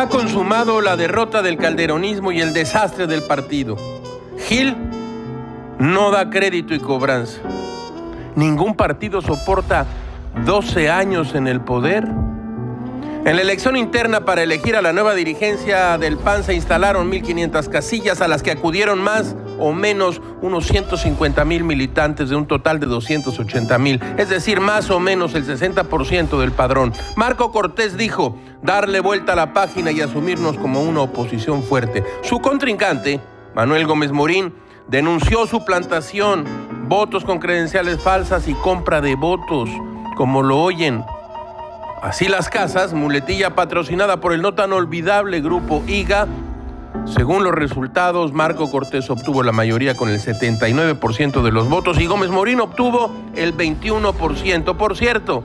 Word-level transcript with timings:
ha 0.00 0.08
consumado 0.08 0.80
la 0.80 0.96
derrota 0.96 1.42
del 1.42 1.58
calderonismo 1.58 2.32
y 2.32 2.40
el 2.40 2.54
desastre 2.54 3.06
del 3.06 3.22
partido. 3.22 3.76
Gil 4.48 4.74
no 5.78 6.10
da 6.10 6.30
crédito 6.30 6.72
y 6.72 6.80
cobranza. 6.80 7.40
Ningún 8.34 8.74
partido 8.74 9.20
soporta 9.20 9.84
12 10.46 10.88
años 10.88 11.34
en 11.34 11.46
el 11.46 11.60
poder. 11.60 12.08
En 13.22 13.36
la 13.36 13.42
elección 13.42 13.76
interna 13.76 14.24
para 14.24 14.42
elegir 14.42 14.76
a 14.76 14.82
la 14.82 14.94
nueva 14.94 15.14
dirigencia 15.14 15.98
del 15.98 16.16
PAN 16.16 16.42
se 16.42 16.54
instalaron 16.54 17.12
1.500 17.12 17.68
casillas 17.68 18.22
a 18.22 18.28
las 18.28 18.42
que 18.42 18.50
acudieron 18.50 19.02
más 19.02 19.36
o 19.58 19.74
menos 19.74 20.22
unos 20.40 20.66
150 20.66 21.44
mil 21.44 21.62
militantes 21.62 22.30
de 22.30 22.36
un 22.36 22.46
total 22.46 22.80
de 22.80 22.86
280 22.86 23.78
mil, 23.78 24.00
es 24.16 24.30
decir, 24.30 24.60
más 24.60 24.88
o 24.90 25.00
menos 25.00 25.34
el 25.34 25.46
60% 25.46 26.40
del 26.40 26.52
padrón. 26.52 26.94
Marco 27.14 27.52
Cortés 27.52 27.98
dijo 27.98 28.38
darle 28.62 29.00
vuelta 29.00 29.34
a 29.34 29.36
la 29.36 29.52
página 29.52 29.90
y 29.90 30.00
asumirnos 30.00 30.56
como 30.56 30.80
una 30.80 31.02
oposición 31.02 31.62
fuerte. 31.62 32.02
Su 32.22 32.40
contrincante, 32.40 33.20
Manuel 33.54 33.86
Gómez 33.86 34.12
Morín, 34.12 34.54
denunció 34.88 35.46
su 35.46 35.62
plantación, 35.66 36.46
votos 36.88 37.26
con 37.26 37.38
credenciales 37.38 38.00
falsas 38.00 38.48
y 38.48 38.54
compra 38.54 39.02
de 39.02 39.14
votos, 39.14 39.68
como 40.16 40.42
lo 40.42 40.58
oyen. 40.62 41.04
Así 42.02 42.28
las 42.28 42.48
casas, 42.48 42.94
muletilla 42.94 43.54
patrocinada 43.54 44.20
por 44.20 44.32
el 44.32 44.40
no 44.40 44.54
tan 44.54 44.72
olvidable 44.72 45.40
grupo 45.40 45.82
IGA, 45.86 46.26
según 47.06 47.44
los 47.44 47.54
resultados, 47.54 48.32
Marco 48.32 48.70
Cortés 48.70 49.10
obtuvo 49.10 49.42
la 49.42 49.52
mayoría 49.52 49.96
con 49.96 50.08
el 50.08 50.20
79% 50.20 51.42
de 51.42 51.52
los 51.52 51.68
votos 51.68 52.00
y 52.00 52.06
Gómez 52.06 52.30
Morín 52.30 52.60
obtuvo 52.60 53.14
el 53.34 53.56
21%. 53.56 54.76
Por 54.76 54.96
cierto, 54.96 55.42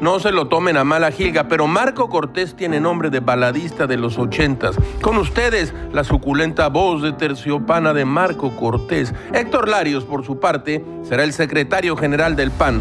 no 0.00 0.18
se 0.18 0.32
lo 0.32 0.48
tomen 0.48 0.76
a 0.76 0.84
mala 0.84 1.10
gilga, 1.10 1.48
pero 1.48 1.66
Marco 1.66 2.08
Cortés 2.08 2.56
tiene 2.56 2.80
nombre 2.80 3.10
de 3.10 3.20
baladista 3.20 3.86
de 3.86 3.96
los 3.96 4.18
ochentas. 4.18 4.76
Con 5.02 5.16
ustedes, 5.18 5.74
la 5.92 6.04
suculenta 6.04 6.68
voz 6.68 7.02
de 7.02 7.12
terciopana 7.12 7.92
de 7.92 8.04
Marco 8.04 8.54
Cortés. 8.56 9.14
Héctor 9.32 9.68
Larios, 9.68 10.04
por 10.04 10.24
su 10.24 10.40
parte, 10.40 10.84
será 11.02 11.24
el 11.24 11.32
secretario 11.32 11.96
general 11.96 12.34
del 12.34 12.50
PAN. 12.50 12.80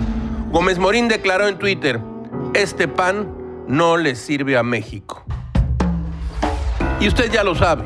Gómez 0.51 0.79
Morín 0.79 1.07
declaró 1.07 1.47
en 1.47 1.57
Twitter, 1.57 1.99
este 2.53 2.87
PAN 2.87 3.27
no 3.67 3.97
le 3.97 4.15
sirve 4.15 4.57
a 4.57 4.63
México. 4.63 5.23
Y 6.99 7.07
usted 7.07 7.31
ya 7.31 7.43
lo 7.43 7.55
sabe. 7.55 7.83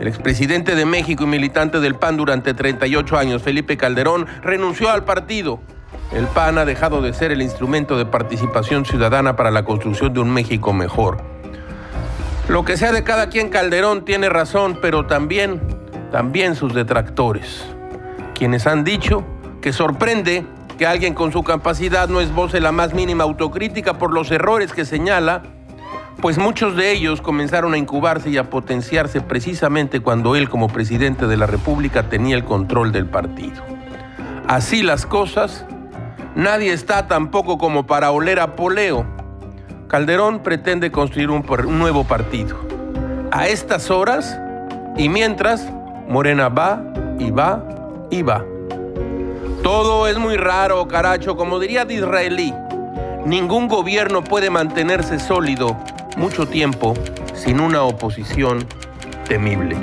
El 0.00 0.08
expresidente 0.08 0.74
de 0.74 0.86
México 0.86 1.24
y 1.24 1.26
militante 1.26 1.78
del 1.78 1.94
PAN 1.94 2.16
durante 2.16 2.54
38 2.54 3.18
años, 3.18 3.42
Felipe 3.42 3.76
Calderón, 3.76 4.26
renunció 4.42 4.90
al 4.90 5.04
partido. 5.04 5.60
El 6.12 6.26
PAN 6.26 6.58
ha 6.58 6.64
dejado 6.64 7.02
de 7.02 7.12
ser 7.12 7.32
el 7.32 7.42
instrumento 7.42 7.96
de 7.98 8.06
participación 8.06 8.84
ciudadana 8.84 9.36
para 9.36 9.50
la 9.50 9.64
construcción 9.64 10.12
de 10.12 10.20
un 10.20 10.30
México 10.30 10.72
mejor. 10.72 11.18
Lo 12.48 12.64
que 12.64 12.76
sea 12.76 12.92
de 12.92 13.04
cada 13.04 13.28
quien, 13.28 13.50
Calderón 13.50 14.04
tiene 14.04 14.28
razón, 14.28 14.78
pero 14.80 15.06
también, 15.06 15.60
también 16.10 16.56
sus 16.56 16.74
detractores, 16.74 17.64
quienes 18.34 18.66
han 18.66 18.84
dicho 18.84 19.24
que 19.60 19.72
sorprende 19.72 20.44
que 20.82 20.86
alguien 20.88 21.14
con 21.14 21.30
su 21.30 21.44
capacidad 21.44 22.08
no 22.08 22.20
esboce 22.20 22.58
la 22.58 22.72
más 22.72 22.92
mínima 22.92 23.22
autocrítica 23.22 23.98
por 23.98 24.12
los 24.12 24.32
errores 24.32 24.72
que 24.72 24.84
señala, 24.84 25.42
pues 26.20 26.38
muchos 26.38 26.74
de 26.74 26.90
ellos 26.90 27.22
comenzaron 27.22 27.74
a 27.74 27.78
incubarse 27.78 28.30
y 28.30 28.36
a 28.36 28.50
potenciarse 28.50 29.20
precisamente 29.20 30.00
cuando 30.00 30.34
él 30.34 30.48
como 30.48 30.66
presidente 30.66 31.28
de 31.28 31.36
la 31.36 31.46
República 31.46 32.08
tenía 32.08 32.34
el 32.34 32.42
control 32.42 32.90
del 32.90 33.06
partido. 33.06 33.62
Así 34.48 34.82
las 34.82 35.06
cosas, 35.06 35.64
nadie 36.34 36.72
está 36.72 37.06
tampoco 37.06 37.58
como 37.58 37.86
para 37.86 38.10
oler 38.10 38.40
a 38.40 38.56
poleo. 38.56 39.06
Calderón 39.86 40.40
pretende 40.40 40.90
construir 40.90 41.30
un, 41.30 41.48
un 41.48 41.78
nuevo 41.78 42.02
partido. 42.02 42.58
A 43.30 43.46
estas 43.46 43.88
horas 43.88 44.36
y 44.96 45.08
mientras, 45.08 45.64
Morena 46.08 46.48
va 46.48 46.82
y 47.20 47.30
va 47.30 47.62
y 48.10 48.22
va. 48.22 48.44
Todo 49.62 50.08
es 50.08 50.18
muy 50.18 50.36
raro, 50.36 50.88
caracho, 50.88 51.36
como 51.36 51.60
diría 51.60 51.84
de 51.84 51.94
israelí. 51.94 52.52
Ningún 53.24 53.68
gobierno 53.68 54.24
puede 54.24 54.50
mantenerse 54.50 55.20
sólido 55.20 55.76
mucho 56.16 56.46
tiempo 56.46 56.94
sin 57.34 57.60
una 57.60 57.84
oposición 57.84 58.66
temible. 59.28 59.76